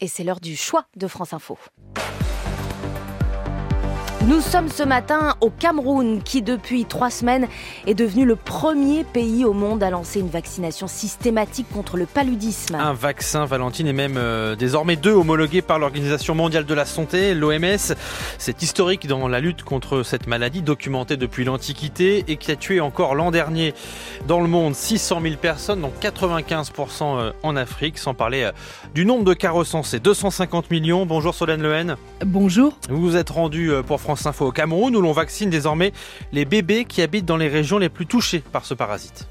[0.00, 1.56] Et c'est l'heure du choix de France Info.
[4.26, 7.48] Nous sommes ce matin au Cameroun qui depuis trois semaines
[7.86, 12.74] est devenu le premier pays au monde à lancer une vaccination systématique contre le paludisme.
[12.74, 17.32] Un vaccin, Valentine, est même euh, désormais deux homologués par l'Organisation mondiale de la santé,
[17.32, 17.94] l'OMS.
[18.36, 22.78] C'est historique dans la lutte contre cette maladie documentée depuis l'Antiquité et qui a tué
[22.80, 23.72] encore l'an dernier
[24.28, 28.52] dans le monde 600 000 personnes, dont 95% euh, en Afrique, sans parler euh,
[28.94, 31.06] du nombre de cas recensés, 250 millions.
[31.06, 31.96] Bonjour Solène Lehen.
[32.26, 32.76] Bonjour.
[32.90, 35.92] Vous vous êtes rendu pour France Info au Cameroun où l'on vaccine désormais
[36.32, 39.26] les bébés qui habitent dans les régions les plus touchées par ce parasite.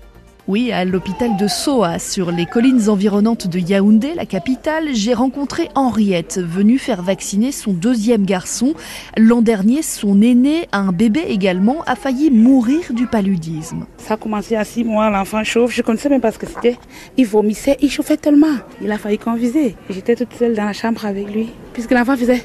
[0.49, 5.69] Oui, à l'hôpital de Soa, sur les collines environnantes de Yaoundé, la capitale, j'ai rencontré
[5.75, 8.73] Henriette, venue faire vacciner son deuxième garçon.
[9.15, 13.85] L'an dernier, son aîné, un bébé également, a failli mourir du paludisme.
[13.97, 16.47] Ça a commencé à six mois, l'enfant chauffe, je ne connaissais même pas ce que
[16.47, 16.79] c'était.
[17.15, 18.57] Il vomissait, il chauffait tellement.
[18.81, 19.75] Il a failli conviser.
[19.91, 22.43] J'étais toute seule dans la chambre avec lui, puisque l'enfant faisait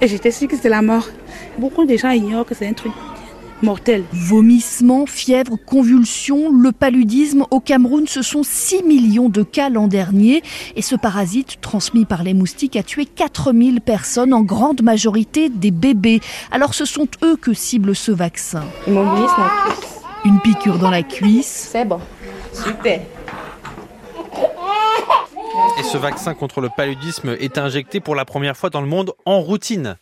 [0.00, 1.08] et j'étais sûre que c'était la mort.
[1.58, 2.92] Beaucoup de gens ignorent que c'est un truc
[3.62, 4.04] mortel.
[4.12, 7.44] Vomissements, fièvre, convulsions, le paludisme.
[7.50, 10.42] Au Cameroun, ce sont 6 millions de cas l'an dernier.
[10.76, 15.70] Et ce parasite, transmis par les moustiques, a tué 4000 personnes, en grande majorité des
[15.70, 16.20] bébés.
[16.50, 18.64] Alors ce sont eux que cible ce vaccin.
[20.24, 21.68] Une piqûre dans la cuisse.
[21.72, 22.00] C'est bon.
[22.52, 23.00] Super.
[25.90, 29.40] Ce vaccin contre le paludisme est injecté pour la première fois dans le monde en
[29.40, 29.96] routine.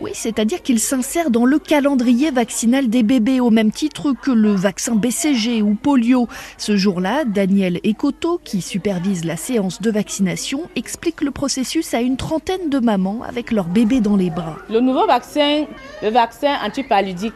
[0.00, 4.52] Oui, c'est-à-dire qu'il s'insère dans le calendrier vaccinal des bébés au même titre que le
[4.52, 6.28] vaccin BCG ou polio.
[6.56, 12.16] Ce jour-là, Daniel Ekoto, qui supervise la séance de vaccination, explique le processus à une
[12.16, 14.56] trentaine de mamans avec leur bébé dans les bras.
[14.70, 15.66] Le nouveau vaccin,
[16.02, 17.34] le vaccin antipaludique,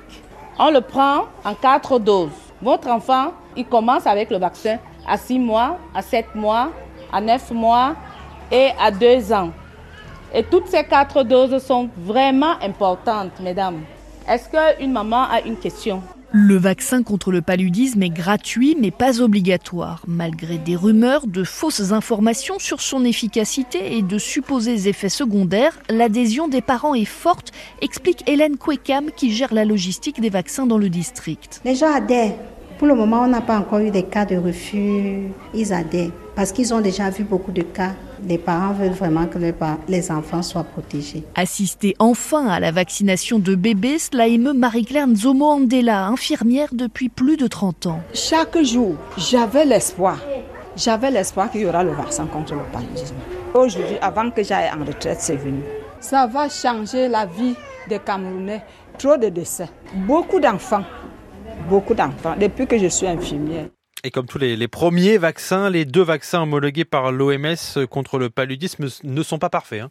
[0.58, 2.30] on le prend en quatre doses.
[2.62, 6.70] Votre enfant, il commence avec le vaccin à 6 mois, à 7 mois,
[7.12, 7.94] à 9 mois
[8.50, 9.50] et à 2 ans.
[10.34, 13.80] Et toutes ces quatre doses sont vraiment importantes, mesdames.
[14.28, 16.02] Est-ce qu'une maman a une question?
[16.34, 20.02] Le vaccin contre le paludisme est gratuit mais pas obligatoire.
[20.06, 26.48] Malgré des rumeurs, de fausses informations sur son efficacité et de supposés effets secondaires, l'adhésion
[26.48, 27.52] des parents est forte,
[27.83, 31.61] explique Hélène Kwekam qui gère la logistique des vaccins dans le district.
[31.67, 32.39] Les gens adhèrent.
[32.82, 35.28] Pour le moment, on n'a pas encore eu des cas de refus.
[35.54, 37.92] Ils adhèrent parce qu'ils ont déjà vu beaucoup de cas.
[38.26, 39.38] Les parents veulent vraiment que
[39.86, 41.22] les enfants soient protégés.
[41.36, 47.36] Assister enfin à la vaccination de bébés, cela émeut Marie-Claire Nzomo Andela, infirmière depuis plus
[47.36, 48.00] de 30 ans.
[48.14, 50.18] Chaque jour, j'avais l'espoir.
[50.74, 53.14] J'avais l'espoir qu'il y aura le vaccin contre le paludisme.
[53.54, 55.62] Aujourd'hui, avant que j'aille en retraite, c'est venu.
[56.00, 57.54] Ça va changer la vie
[57.88, 58.64] des Camerounais.
[58.98, 59.68] Trop de décès.
[59.94, 60.82] Beaucoup d'enfants
[61.72, 63.68] beaucoup d'enfants depuis que je suis infirmière.
[64.05, 68.88] Et comme tous les, premiers vaccins, les deux vaccins homologués par l'OMS contre le paludisme
[69.02, 69.80] ne sont pas parfaits.
[69.80, 69.90] Hein.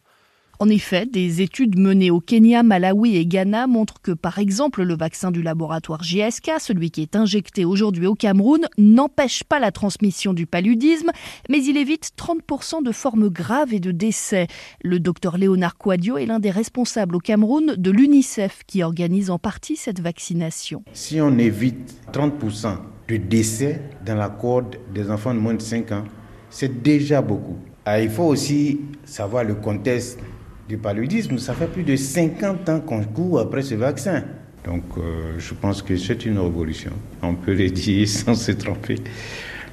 [0.58, 4.96] En effet, des études menées au Kenya, Malawi et Ghana montrent que, par exemple, le
[4.96, 10.32] vaccin du laboratoire GSK, celui qui est injecté aujourd'hui au Cameroun, n'empêche pas la transmission
[10.34, 11.10] du paludisme,
[11.48, 14.46] mais il évite 30% de formes graves et de décès.
[14.82, 19.38] Le docteur Léonard Quadio est l'un des responsables au Cameroun de l'UNICEF qui organise en
[19.38, 20.84] partie cette vaccination.
[20.92, 22.76] Si on évite 30%
[23.08, 26.04] de décès dans la corde des enfants de moins de 5 ans,
[26.50, 27.56] c'est déjà beaucoup.
[27.84, 30.20] Ah, il faut aussi savoir le contexte
[30.68, 31.38] du paludisme.
[31.38, 34.22] Ça fait plus de 50 ans qu'on court après ce vaccin.
[34.64, 36.92] Donc euh, je pense que c'est une révolution.
[37.22, 38.96] On peut le dire sans se tromper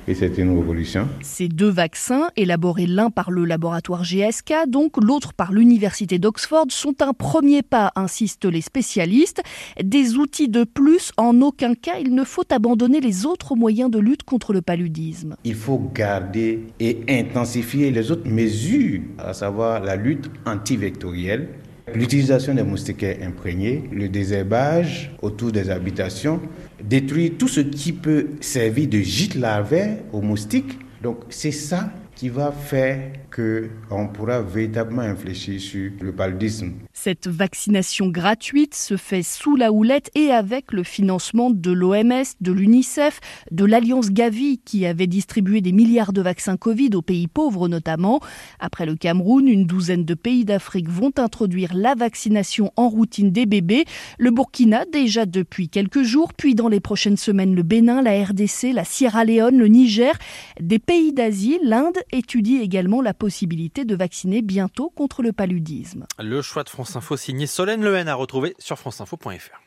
[0.09, 1.07] et c'est une révolution.
[1.21, 7.03] Ces deux vaccins, élaborés l'un par le laboratoire GSK, donc l'autre par l'université d'Oxford, sont
[7.03, 9.43] un premier pas, insistent les spécialistes.
[9.81, 13.99] Des outils de plus, en aucun cas il ne faut abandonner les autres moyens de
[13.99, 15.35] lutte contre le paludisme.
[15.43, 21.49] Il faut garder et intensifier les autres mesures, à savoir la lutte antivectorielle
[21.95, 26.41] L'utilisation des moustiquaires imprégnés, le désherbage autour des habitations,
[26.83, 30.77] détruire tout ce qui peut servir de gîte larvaire aux moustiques.
[31.01, 36.73] Donc c'est ça qui va faire qu'on pourra véritablement infléchir sur le paludisme.
[36.91, 42.51] Cette vaccination gratuite se fait sous la houlette et avec le financement de l'OMS, de
[42.51, 43.21] l'UNICEF,
[43.51, 48.19] de l'Alliance Gavi qui avait distribué des milliards de vaccins Covid aux pays pauvres notamment.
[48.59, 53.45] Après le Cameroun, une douzaine de pays d'Afrique vont introduire la vaccination en routine des
[53.45, 53.85] bébés.
[54.17, 58.73] Le Burkina déjà depuis quelques jours, puis dans les prochaines semaines le Bénin, la RDC,
[58.73, 60.19] la Sierra Leone, le Niger,
[60.59, 66.05] des pays d'Asie, l'Inde étudie également la possibilité de vacciner bientôt contre le paludisme.
[66.17, 69.61] Le choix de France Info signé Solène Lehen à retrouver sur franceinfo.fr.